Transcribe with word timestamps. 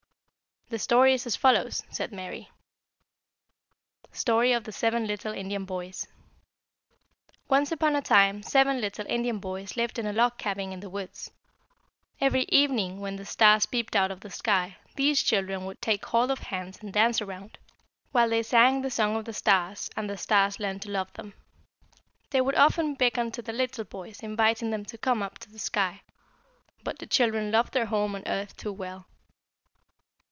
"The 0.73 0.79
story 0.79 1.13
is 1.13 1.25
as 1.27 1.35
follows," 1.35 1.83
said 1.89 2.13
Mary: 2.13 2.49
STORY 4.13 4.53
OF 4.53 4.63
THE 4.63 4.71
SEVEN 4.71 5.05
LITTLE 5.05 5.33
INDIAN 5.33 5.65
BOYS. 5.65 6.07
"Once 7.49 7.73
upon 7.73 7.93
a 7.93 8.01
time 8.01 8.41
seven 8.41 8.79
little 8.79 9.05
Indian 9.09 9.39
boys 9.39 9.75
lived 9.75 9.99
in 9.99 10.05
a 10.07 10.13
log 10.13 10.37
cabin 10.37 10.71
in 10.71 10.79
the 10.79 10.89
woods. 10.89 11.29
Every 12.21 12.43
evening 12.43 13.01
when 13.01 13.17
the 13.17 13.25
stars 13.25 13.65
peeped 13.65 13.97
out 13.97 14.11
of 14.11 14.21
the 14.21 14.29
sky 14.29 14.77
these 14.95 15.21
children 15.21 15.65
would 15.65 15.81
take 15.81 16.05
hold 16.05 16.31
of 16.31 16.39
hands 16.39 16.79
and 16.81 16.93
dance 16.93 17.19
around, 17.21 17.57
while 18.13 18.29
they 18.29 18.41
sang 18.41 18.81
the 18.81 18.89
'Song 18.89 19.17
of 19.17 19.25
the 19.25 19.33
Stars,' 19.33 19.89
and 19.97 20.09
the 20.09 20.15
stars 20.15 20.57
learned 20.57 20.83
to 20.83 20.89
love 20.89 21.11
them. 21.11 21.33
They 22.29 22.39
would 22.39 22.55
often 22.55 22.95
beckon 22.95 23.31
to 23.33 23.41
the 23.41 23.51
little 23.51 23.83
boys, 23.83 24.21
inviting 24.23 24.69
them 24.69 24.85
to 24.85 24.97
come 24.97 25.21
up 25.21 25.37
to 25.39 25.49
the 25.51 25.59
sky; 25.59 26.01
but 26.81 26.99
the 26.99 27.07
children 27.07 27.51
loved 27.51 27.73
their 27.73 27.87
home 27.87 28.15
on 28.15 28.23
earth 28.25 28.55
too 28.55 28.71
well. 28.71 29.05